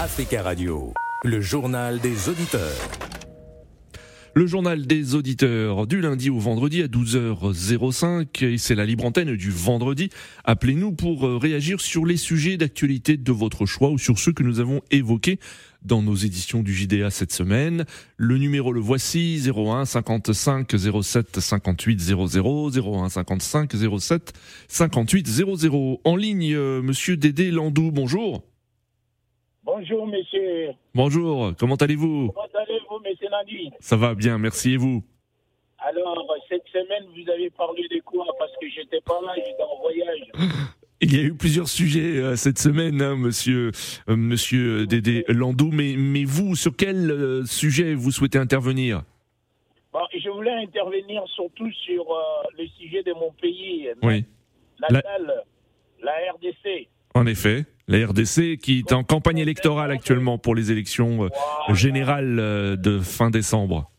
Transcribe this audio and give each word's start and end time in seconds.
Africa 0.00 0.44
Radio, 0.44 0.94
le 1.24 1.40
journal 1.40 1.98
des 1.98 2.28
auditeurs. 2.28 2.88
Le 4.32 4.46
journal 4.46 4.86
des 4.86 5.16
auditeurs 5.16 5.88
du 5.88 6.00
lundi 6.00 6.30
au 6.30 6.38
vendredi 6.38 6.84
à 6.84 6.86
12h05 6.86 8.44
et 8.44 8.58
c'est 8.58 8.76
la 8.76 8.86
libre 8.86 9.06
antenne 9.06 9.34
du 9.34 9.50
vendredi. 9.50 10.10
Appelez-nous 10.44 10.92
pour 10.92 11.26
euh, 11.26 11.36
réagir 11.36 11.80
sur 11.80 12.06
les 12.06 12.16
sujets 12.16 12.56
d'actualité 12.56 13.16
de 13.16 13.32
votre 13.32 13.66
choix 13.66 13.90
ou 13.90 13.98
sur 13.98 14.20
ceux 14.20 14.32
que 14.32 14.44
nous 14.44 14.60
avons 14.60 14.82
évoqués 14.92 15.40
dans 15.82 16.00
nos 16.00 16.14
éditions 16.14 16.62
du 16.62 16.72
JDA 16.72 17.10
cette 17.10 17.32
semaine. 17.32 17.84
Le 18.16 18.38
numéro 18.38 18.72
le 18.72 18.80
voici 18.80 19.42
01 19.52 19.84
55 19.84 20.76
07 21.02 21.40
58 21.40 21.98
00 21.98 22.70
01 22.78 23.08
55 23.08 23.72
07 23.98 24.32
58 24.68 25.26
00 25.26 26.00
en 26.04 26.14
ligne 26.14 26.54
euh, 26.54 26.82
monsieur 26.82 27.16
Dédé 27.16 27.50
Landou 27.50 27.90
bonjour. 27.90 28.44
Bonjour, 29.70 30.06
monsieur. 30.06 30.70
Bonjour, 30.94 31.52
comment 31.58 31.74
allez-vous 31.74 32.32
Comment 32.32 32.48
allez-vous, 32.54 33.00
monsieur 33.00 33.28
Ça 33.80 33.96
va 33.96 34.14
bien, 34.14 34.38
merci 34.38 34.72
et 34.72 34.76
vous 34.78 35.04
Alors, 35.78 36.26
cette 36.48 36.66
semaine, 36.72 37.04
vous 37.14 37.30
avez 37.30 37.50
parlé 37.50 37.82
de 37.90 38.00
quoi? 38.00 38.24
Parce 38.38 38.52
que 38.58 38.66
j'étais 38.74 39.02
pas 39.02 39.20
là, 39.26 39.34
j'étais 39.36 39.62
en 39.62 39.78
voyage. 39.78 40.20
Il 41.02 41.14
y 41.14 41.20
a 41.20 41.22
eu 41.22 41.34
plusieurs 41.34 41.68
sujets 41.68 42.16
euh, 42.16 42.34
cette 42.34 42.58
semaine, 42.58 43.02
hein, 43.02 43.14
monsieur, 43.14 43.70
euh, 44.08 44.16
monsieur 44.16 44.86
Dédé 44.86 45.26
Landou, 45.28 45.70
mais, 45.70 45.96
mais 45.98 46.24
vous, 46.24 46.56
sur 46.56 46.74
quel 46.74 47.10
euh, 47.10 47.44
sujet 47.44 47.92
vous 47.92 48.10
souhaitez 48.10 48.38
intervenir? 48.38 49.02
Bon, 49.92 50.00
je 50.18 50.30
voulais 50.30 50.54
intervenir 50.54 51.22
surtout 51.34 51.70
sur 51.72 52.10
euh, 52.10 52.22
le 52.56 52.66
sujet 52.80 53.02
de 53.02 53.12
mon 53.12 53.32
pays, 53.32 53.90
Oui, 54.02 54.24
natal, 54.80 55.44
la 56.02 56.12
RDC. 56.32 56.88
en 57.14 57.26
effet. 57.26 57.66
La 57.88 58.06
RDC 58.06 58.58
qui 58.58 58.80
est 58.80 58.92
en 58.92 59.02
campagne 59.02 59.38
électorale 59.38 59.90
actuellement 59.90 60.36
pour 60.36 60.54
les 60.54 60.70
élections 60.70 61.24
euh, 61.24 61.74
générales 61.74 62.38
euh, 62.38 62.76
de 62.76 63.00
fin 63.00 63.30
décembre. 63.30 63.90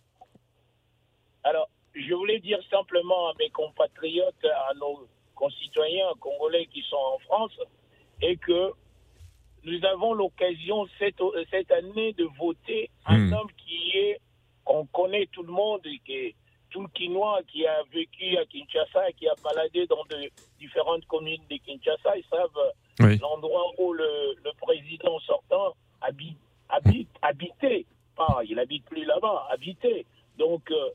Alors, 1.43 1.67
je 1.95 2.13
voulais 2.13 2.39
dire 2.39 2.59
simplement 2.69 3.29
à 3.29 3.33
mes 3.39 3.49
compatriotes, 3.49 4.45
à 4.45 4.75
nos 4.75 5.07
concitoyens 5.33 6.05
congolais 6.19 6.67
qui 6.71 6.83
sont 6.87 6.97
en 7.15 7.19
France, 7.19 7.59
et 8.21 8.37
que 8.37 8.71
nous 9.63 9.85
avons 9.85 10.13
l'occasion 10.13 10.87
cette, 10.99 11.21
cette 11.49 11.71
année 11.71 12.13
de 12.13 12.27
voter 12.37 12.91
un 13.05 13.17
Hmm. 13.17 13.33
homme 13.33 13.51
qui 13.57 13.97
est, 13.97 14.19
qu'on 14.65 14.85
connaît 14.85 15.27
tout 15.31 15.43
le 15.43 15.51
monde, 15.51 15.81
et 15.85 15.99
qui 16.05 16.13
est 16.13 16.35
tout 16.69 16.81
le 16.81 16.87
Quinois 16.89 17.41
qui 17.47 17.65
a 17.65 17.83
vécu 17.91 18.37
à 18.37 18.45
Kinshasa 18.45 19.09
et 19.09 19.13
qui 19.13 19.27
a 19.27 19.33
baladé 19.43 19.85
dans 19.87 20.03
de 20.09 20.29
différentes 20.59 21.05
communes 21.05 21.41
de 21.49 21.57
Kinshasa, 21.57 22.17
ils 22.17 22.25
savent 22.29 22.73
Oui. 22.99 23.17
l'endroit 23.19 23.71
où 23.77 23.93
le, 23.93 24.35
le 24.43 24.51
président 24.61 25.19
sortant 25.19 25.73
habite, 26.01 26.37
habite, 26.69 27.09
habitait. 27.21 27.85
Pas, 28.15 28.41
il 28.45 28.59
habite 28.59 28.85
plus 28.85 29.05
là-bas, 29.05 29.47
habitait. 29.49 30.05
Donc, 30.37 30.69
euh, 30.71 30.89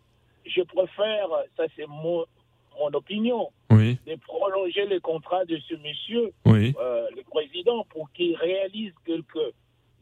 je 0.45 0.61
préfère, 0.63 1.29
ça 1.57 1.65
c'est 1.75 1.87
mon, 1.87 2.25
mon 2.79 2.93
opinion, 2.93 3.51
Oui, 3.71 3.97
de 4.07 4.15
prolonger 4.17 4.85
le 4.87 5.01
contrat 5.01 5.45
de 5.47 5.57
ce 5.69 5.75
monsieur, 5.77 6.33
oui, 6.45 6.75
euh, 6.79 7.07
le 7.17 7.23
président, 7.23 7.85
pour 7.85 8.11
qu'il 8.13 8.37
réalise 8.37 8.93
quelques 9.07 9.53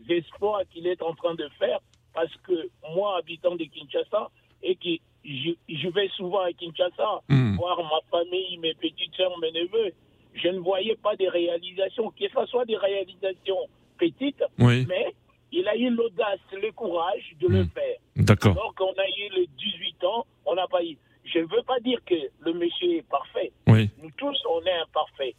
exploits 0.09 0.65
qu'il 0.67 0.87
est 0.87 1.01
en 1.03 1.15
train 1.15 1.35
de 1.35 1.49
faire. 1.59 1.79
Parce 2.13 2.35
que 2.39 2.69
moi, 2.95 3.17
habitant 3.19 3.55
de 3.57 3.65
Kinshasa, 3.65 4.31
et 4.63 4.77
que 4.77 4.91
je, 5.25 5.51
je 5.69 5.89
vais 5.89 6.09
souvent 6.17 6.41
à 6.41 6.53
Kinshasa, 6.53 7.23
Hmm. 7.29 7.57
voir 7.57 7.79
ma 7.83 8.01
famille, 8.19 8.59
mes 8.59 8.75
petites 8.75 9.15
sœurs, 9.17 9.37
mes 9.39 9.53
neveux, 9.53 9.93
je 10.35 10.49
ne 10.49 10.59
voyais 10.59 10.97
pas 10.97 11.15
des 11.17 11.29
réalisations, 11.29 12.11
que 12.11 12.25
ce 12.29 12.47
soit 12.47 12.65
des 12.65 12.77
réalisations 12.77 13.69
petites, 13.99 14.43
oui, 14.59 14.85
mais 14.89 15.15
il 15.53 15.69
a 15.69 15.77
eu 15.77 15.91
l'audace, 15.91 16.41
le 16.53 16.73
courage 16.73 17.35
de 17.41 17.49
le 17.49 17.63
Hmm. 17.65 17.69
faire. 17.71 17.97
d'accord. 18.17 18.55
Donc 18.55 18.81
on 18.81 18.93
a 18.99 19.07
eu 19.09 19.29
les 19.37 19.47
18 19.59 20.03
ans, 20.05 20.27
on 20.47 20.55
n'a 20.55 20.67
pas 20.67 20.83
eu. 20.85 20.97
Je 21.25 21.39
ne 21.39 21.45
veux 21.45 21.63
pas 21.63 21.79
dire 21.81 22.01
que 22.05 22.15
le 22.41 22.53
monsieur 22.55 22.97
est 22.97 23.09
parfait. 23.09 23.53
Oui, 23.69 23.89
Nous 24.03 24.11
tous, 24.17 24.37
on 24.51 24.61
est 24.65 24.79
imparfaits. 24.87 25.35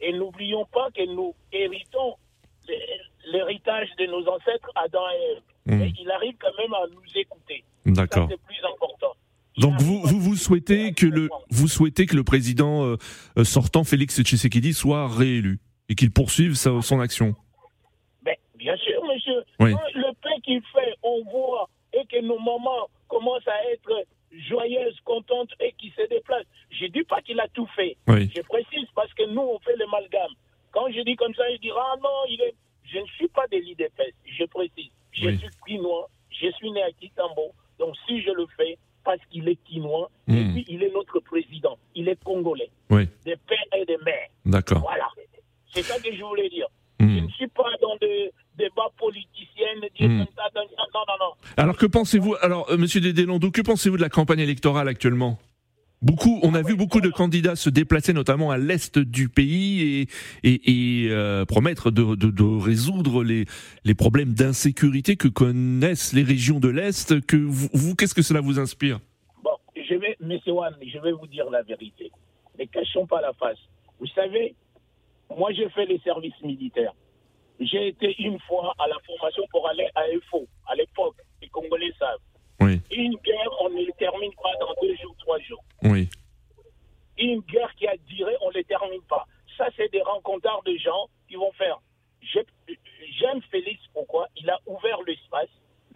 Et 0.00 0.12
n'oublions 0.12 0.64
pas 0.72 0.90
que 0.90 1.04
nous 1.04 1.34
héritons 1.52 2.16
l'hé- 2.66 3.00
l'héritage 3.32 3.88
de 3.98 4.06
nos 4.06 4.26
ancêtres, 4.28 4.70
Adam 4.74 5.04
et 5.10 5.32
Ève. 5.32 5.42
Hmm. 5.66 5.78
Mais 5.78 5.92
il 6.00 6.10
arrive 6.10 6.34
quand 6.40 6.56
même 6.58 6.72
à 6.74 6.86
nous 6.88 7.02
écouter. 7.14 7.62
D'accord. 7.86 8.26
c'est 8.30 8.40
plus 8.42 8.60
important. 8.64 9.12
Il 9.49 9.49
Donc 9.60 9.80
vous, 9.80 10.00
vous, 10.02 10.36
souhaitez 10.36 10.92
que 10.92 11.06
le, 11.06 11.28
vous 11.50 11.68
souhaitez 11.68 12.06
que 12.06 12.16
le 12.16 12.24
président 12.24 12.84
euh, 12.84 13.44
sortant 13.44 13.84
Félix 13.84 14.20
Tshisekedi 14.22 14.72
soit 14.72 15.06
réélu 15.08 15.60
et 15.88 15.94
qu'il 15.94 16.10
poursuive 16.10 16.54
sa- 16.54 16.80
son 16.82 17.00
action? 17.00 17.34
Ben, 18.22 18.34
bien 18.56 18.76
sûr, 18.76 19.02
monsieur. 19.04 19.42
Oui. 19.58 19.72
Le 19.94 20.12
pain 20.22 20.40
qu'il 20.42 20.60
fait, 20.72 20.94
on 21.02 21.22
voit, 21.30 21.68
et 21.92 22.04
que 22.06 22.20
nos 22.22 22.38
mamans 22.38 22.88
commencent 23.08 23.46
à 23.48 23.72
être 23.72 24.04
joyeuses, 24.48 24.98
contentes, 25.04 25.50
et 25.60 25.72
qui 25.78 25.90
se 25.96 26.08
déplacent. 26.08 26.46
Je 26.70 26.86
dis 26.86 27.02
pas 27.02 27.20
qu'il 27.20 27.38
a 27.40 27.48
tout 27.48 27.66
fait. 27.76 27.96
Oui, 28.06 28.30
Je 28.34 28.42
précise 28.42 28.86
parce 28.94 29.12
que 29.14 29.24
nous, 29.30 29.42
on 29.42 29.58
fait 29.60 29.76
l'amalgame. 29.76 30.32
Quand 30.72 30.86
je 30.92 31.00
dis 31.02 31.16
comme 31.16 31.34
ça, 31.34 31.42
je 31.52 31.58
dis 31.60 31.70
Ah 31.76 31.94
non, 32.02 32.08
il 32.28 32.40
est... 32.42 32.54
je 32.84 32.98
ne 32.98 33.06
suis 33.16 33.28
pas 33.28 33.46
de 33.48 33.56
l'IDPS. 33.56 34.14
Je 34.24 34.44
précise. 34.44 34.92
Je 35.12 35.26
Oui. 35.26 35.38
suis 35.38 35.48
quinois. 35.66 36.08
Je 36.30 36.48
suis 36.52 36.70
né 36.70 36.80
à 36.82 36.92
Kitambo. 36.92 37.52
Donc 37.80 37.96
si 38.06 38.22
je 38.22 38.30
le 38.30 38.46
fais, 38.56 38.78
parce 39.04 39.20
qu'il 39.30 39.48
est 39.48 39.56
quinois, 39.64 40.10
et 40.28 40.32
Hmm. 40.32 40.52
puis 40.52 40.64
il 40.68 40.82
est 40.82 40.92
notre 40.92 41.20
président. 41.20 41.78
Il 41.94 42.08
est 42.08 42.22
congolais. 42.22 42.70
oui, 42.90 43.08
Des 43.24 43.36
pères 43.36 43.58
et 43.80 43.84
des 43.84 43.96
mères. 44.04 44.28
d'accord. 44.44 44.80
Voilà. 44.80 45.08
C'est 45.72 45.82
ça 45.82 45.98
que 46.00 46.12
je 46.14 46.22
voulais 46.22 46.48
dire. 46.48 46.66
Hmm. 46.98 47.16
Je 47.16 47.20
ne 47.24 47.28
suis 47.30 47.46
pas 47.48 47.70
dans 47.80 47.96
des 48.00 48.30
débats 48.56 48.90
politiciens, 48.98 49.74
dire 49.98 50.08
Hmm. 50.08 50.18
comme 50.24 50.34
ça. 50.36 50.42
Non, 50.54 50.62
non, 51.08 51.14
non. 51.26 51.32
Alors 51.56 51.76
que 51.76 51.86
pensez-vous 51.86 52.36
Alors, 52.42 52.68
euh, 52.70 52.76
Monsieur 52.76 53.00
que 53.50 53.62
pensez-vous 53.62 53.96
de 53.96 54.02
la 54.02 54.08
campagne 54.10 54.40
électorale 54.40 54.88
actuellement? 54.88 55.38
Beaucoup, 56.02 56.40
on 56.42 56.54
a 56.54 56.62
vu 56.62 56.76
beaucoup 56.76 57.02
de 57.02 57.10
candidats 57.10 57.56
se 57.56 57.68
déplacer, 57.68 58.14
notamment 58.14 58.50
à 58.50 58.56
l'est 58.56 58.98
du 58.98 59.28
pays, 59.28 60.08
et, 60.42 61.08
euh, 61.10 61.44
promettre 61.44 61.90
de, 61.90 62.14
de, 62.14 62.64
résoudre 62.64 63.22
les, 63.22 63.44
problèmes 63.94 64.32
d'insécurité 64.32 65.16
que 65.16 65.28
connaissent 65.28 66.14
les 66.14 66.22
régions 66.22 66.58
de 66.58 66.68
l'est. 66.68 67.20
Que 67.26 67.36
vous 67.36 67.94
qu'est-ce 67.96 68.14
que 68.14 68.22
cela 68.22 68.40
vous 68.40 68.58
inspire? 68.58 68.98
Bon, 69.44 69.50
je 69.76 69.94
vais, 69.94 70.16
Monsieur 70.20 70.52
Wan, 70.52 70.74
je 70.80 70.98
vais 71.00 71.12
vous 71.12 71.26
dire 71.26 71.50
la 71.50 71.60
vérité. 71.62 72.10
Ne 72.58 72.64
cachons 72.64 73.06
pas 73.06 73.20
la 73.20 73.34
face. 73.34 73.58
Vous 73.98 74.06
savez, 74.06 74.54
moi 75.36 75.52
j'ai 75.52 75.68
fait 75.68 75.84
les 75.84 75.98
services 75.98 76.40
militaires. 76.42 76.94
J'ai 77.60 77.88
été 77.88 78.16
une 78.22 78.38
fois 78.48 78.72
à 78.78 78.88
la 78.88 78.96
formation 79.06 79.42
pour 79.50 79.68
aller 79.68 79.86
à 79.94 80.08
EFO, 80.08 80.46
à 80.66 80.74
l'époque, 80.76 81.16
les 81.42 81.48
Congolais 81.48 81.92
savent. 81.98 82.16
Oui, 82.62 82.80
Une 82.90 83.16
guerre, 83.24 83.50
on 83.60 83.68
ne 83.70 83.84
le 83.84 83.92
termine 83.98 84.32
pas 84.42 84.52
dans 84.60 84.74
deux 84.82 84.94
jours, 84.96 85.14
trois 85.18 85.38
jours. 85.40 85.62
Oui, 85.90 86.08
Une 87.18 87.40
guerre 87.42 87.74
qui 87.74 87.86
a 87.86 87.96
duré, 88.06 88.34
on 88.40 88.48
ne 88.48 88.54
le 88.54 88.64
termine 88.64 89.02
pas. 89.02 89.26
Ça, 89.58 89.68
c'est 89.76 89.90
des 89.92 90.00
rencontres 90.00 90.62
de 90.64 90.74
gens 90.78 91.06
qui 91.28 91.34
vont 91.34 91.52
faire. 91.52 91.78
J'aime 93.18 93.42
Félix, 93.50 93.80
pourquoi? 93.92 94.26
Il 94.36 94.48
a 94.48 94.58
ouvert 94.66 94.98
l'espace 95.06 95.48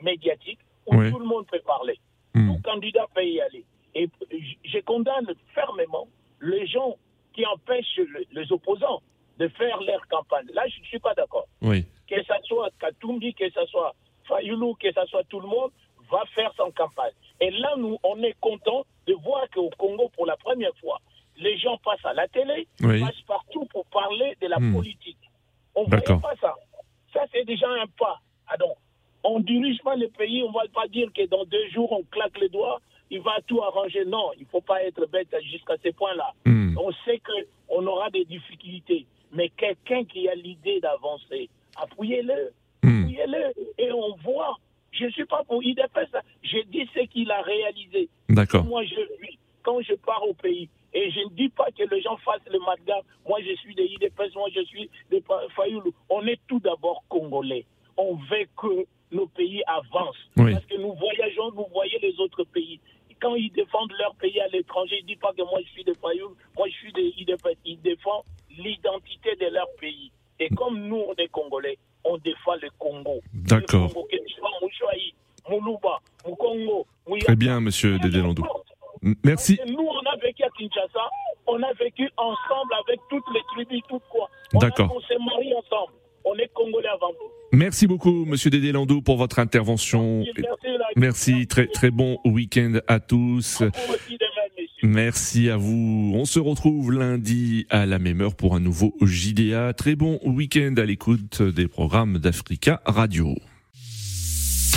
médiatique 0.02 0.58
où 0.86 0.96
Oui. 0.96 1.10
tout 1.10 1.18
le 1.18 1.24
monde 1.26 1.46
peut 1.46 1.60
parler. 1.60 1.98
Hmm. 2.34 2.56
Tout 2.56 2.62
candidat 2.62 3.06
peut 3.14 3.24
y 3.24 3.40
aller. 3.40 3.64
Et 3.94 4.08
je- 4.30 4.68
je 4.70 4.78
condamne 4.80 5.32
fermement 5.54 6.08
les 6.40 6.66
gens 6.66 6.96
qui 7.34 7.46
empêchent 7.46 7.96
le- 7.96 8.24
les 8.32 8.52
opposants 8.52 9.00
de 9.38 9.48
faire 9.48 9.80
leur 9.82 10.06
campagne. 10.08 10.46
Là, 10.52 10.66
je 10.68 10.80
ne 10.80 10.84
suis 10.84 10.98
pas 10.98 11.14
d'accord. 11.14 11.46
oui, 11.62 11.84
Que 12.06 12.22
ce 12.22 12.34
soit 12.44 12.68
Katumbi, 12.78 13.32
que 13.34 13.48
ce 13.50 13.64
soit 13.66 13.94
Fayoulou, 14.28 14.74
que 14.74 14.92
ce 14.92 15.06
soit 15.06 15.24
tout 15.24 15.40
le 15.40 15.46
monde, 15.48 15.70
va 16.10 16.22
faire 16.34 16.52
son 16.56 16.70
campagne. 16.72 17.12
Et 17.40 17.50
là, 17.50 17.74
nous, 17.78 17.98
on 18.02 18.22
est 18.22 18.36
content 18.40 18.84
de 19.06 19.14
voir 19.14 19.48
qu'au 19.52 19.70
Congo, 19.78 20.08
pour 20.10 20.26
la 20.26 20.36
première 20.36 20.74
fois, 20.80 21.00
les 21.36 21.56
gens 21.58 21.76
passent 21.78 22.04
à 22.04 22.14
la 22.14 22.28
télé, 22.28 22.66
Oui. 22.82 23.00
passent 23.00 23.20
partout 23.26 23.64
pour 23.66 23.84
parler 23.86 24.36
de 24.40 24.46
la 24.46 24.58
Hmm. 24.58 24.72
politique. 24.74 25.18
On 25.74 25.84
ne 25.84 25.88
D'accord. 25.90 26.20
pas 26.20 26.34
ça. 26.40 26.54
Ça, 27.12 27.24
c'est 27.32 27.44
déjà 27.44 27.68
un 27.68 27.86
pas. 27.98 28.20
Ah 28.48 28.56
donc, 28.56 28.76
on 29.24 29.38
ne 29.38 29.44
dirige 29.44 29.80
pas 29.82 29.96
le 29.96 30.08
pays, 30.08 30.42
on 30.42 30.48
ne 30.48 30.54
va 30.54 30.62
pas 30.72 30.86
dire 30.88 31.08
que 31.12 31.26
dans 31.26 31.44
deux 31.44 31.68
jours, 31.70 31.90
on 31.92 32.02
claque 32.04 32.38
les 32.40 32.48
doigts, 32.48 32.80
il 33.10 33.20
va 33.20 33.40
tout 33.46 33.62
arranger. 33.62 34.04
Non, 34.04 34.30
il 34.36 34.42
ne 34.42 34.48
faut 34.48 34.60
pas 34.60 34.82
être 34.84 35.06
bête 35.06 35.34
jusqu'à 35.42 35.74
ce 35.82 35.88
point-là. 35.90 36.32
Hmm. 36.46 36.76
On 36.78 36.92
sait 37.04 37.20
qu'on 37.20 37.86
aura 37.86 38.10
des 38.10 38.24
difficultés, 38.24 39.06
mais 39.32 39.48
quelqu'un 39.50 40.04
qui 40.04 40.28
a 40.28 40.34
l'idée 40.34 40.80
d'avancer, 40.80 41.48
appuyez-le, 41.76 42.52
Hmm. 42.82 43.02
appuyez-le, 43.04 43.52
et 43.78 43.92
on 43.92 44.14
voit. 44.16 44.58
Je 44.92 45.06
ne 45.06 45.10
suis 45.10 45.24
pas 45.24 45.42
pour 45.44 45.60
IDPS, 45.64 46.12
ce 46.44 46.58
qu'il 47.14 47.30
a 47.30 47.40
réalisé. 47.40 48.10
d'accord. 48.28 48.64
Moi, 48.64 48.84
je 48.84 48.96
quand 49.62 49.80
je 49.80 49.94
pars 49.94 50.22
au 50.28 50.34
pays. 50.34 50.68
Et 50.92 51.10
je 51.10 51.20
ne 51.20 51.30
dis 51.30 51.48
pas 51.48 51.68
que 51.76 51.82
les 51.92 52.02
gens 52.02 52.16
fassent 52.18 52.46
le 52.52 52.58
malgame. 52.60 53.00
Moi, 53.26 53.38
je 53.40 53.54
suis 53.56 53.74
de 53.74 53.82
IDPS, 53.82 54.34
moi, 54.36 54.48
je 54.54 54.62
suis 54.64 54.90
de 55.10 55.18
Pa- 55.20 55.42
Fayoulou. 55.56 55.92
On 56.10 56.24
est 56.26 56.38
tout 56.46 56.60
d'abord 56.60 57.02
congolais. 57.08 57.64
On 57.96 58.14
veut 58.14 58.46
que 58.60 58.84
nos 59.10 59.26
pays 59.26 59.62
avancent. 59.66 60.16
Oui. 60.36 60.52
Parce 60.52 60.66
que 60.66 60.76
nous 60.76 60.92
voyageons, 60.94 61.50
vous 61.52 61.66
voyez 61.72 61.98
les 62.02 62.14
autres 62.20 62.44
pays. 62.44 62.78
Quand 63.20 63.34
ils 63.36 63.50
défendent 63.52 63.92
leur 63.98 64.14
pays 64.16 64.38
à 64.40 64.48
l'étranger, 64.48 64.96
ils 65.00 65.04
ne 65.04 65.08
disent 65.08 65.18
pas 65.18 65.32
que 65.32 65.42
moi, 65.42 65.60
je 65.64 65.70
suis 65.70 65.84
de 65.84 65.94
Fayoulou, 65.94 66.36
moi, 66.58 66.68
je 66.68 66.74
suis 66.74 66.92
de 66.92 67.00
IDPS. 67.00 67.56
Ils 67.64 67.80
défendent 67.80 68.24
l'identité 68.50 69.34
de 69.40 69.46
leur 69.52 69.66
pays. 69.80 70.10
Et 70.40 70.48
comme 70.50 70.78
nous, 70.88 71.02
on 71.08 71.14
est 71.14 71.28
congolais, 71.28 71.78
on 72.04 72.18
défend 72.18 72.54
le 72.60 72.68
Congo. 72.78 73.20
D'accord. 73.32 73.90
Très 77.24 77.36
bien, 77.36 77.60
monsieur 77.60 77.98
Dédélandou. 77.98 78.44
Merci. 79.24 79.58
Nous, 79.66 79.76
on 79.76 80.10
a 80.10 80.16
vécu 80.22 80.42
à 80.42 80.48
Kinshasa, 80.56 81.10
on 81.46 81.62
a 81.62 81.72
vécu 81.74 82.08
ensemble 82.16 82.72
avec 82.86 83.00
toutes 83.10 83.24
les 83.34 83.40
tribus, 83.54 83.82
tout 83.88 84.00
quoi. 84.10 84.28
D'accord. 84.54 84.94
On 84.94 85.00
s'est 85.00 85.18
mariés 85.18 85.54
ensemble. 85.54 85.92
On 86.24 86.34
est 86.36 86.50
Congolais 86.54 86.88
avant 86.88 87.10
tout. 87.10 87.30
Merci 87.52 87.86
beaucoup, 87.86 88.24
Monsieur 88.24 88.50
Dédélandou, 88.50 89.02
pour 89.02 89.16
votre 89.16 89.38
intervention. 89.38 90.24
Merci, 90.96 91.46
très 91.46 91.66
très 91.66 91.90
bon 91.90 92.18
week-end 92.24 92.78
à 92.88 92.98
tous. 92.98 93.62
Merci 94.82 95.50
à 95.50 95.56
vous. 95.56 96.12
On 96.14 96.24
se 96.24 96.40
retrouve 96.40 96.92
lundi 96.92 97.66
à 97.70 97.86
la 97.86 97.98
même 97.98 98.20
heure 98.20 98.36
pour 98.36 98.54
un 98.54 98.60
nouveau 98.60 98.94
JDA. 99.02 99.72
Très 99.74 99.96
bon 99.96 100.18
week-end 100.24 100.74
à 100.78 100.84
l'écoute 100.84 101.42
des 101.42 101.68
programmes 101.68 102.18
d'Africa 102.18 102.80
Radio. 102.86 103.34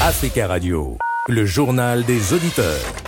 Africa 0.01 0.47
Radio, 0.47 0.97
le 1.29 1.45
journal 1.45 2.05
des 2.05 2.33
auditeurs. 2.33 3.06